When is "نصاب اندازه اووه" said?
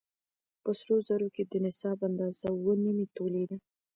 1.65-2.73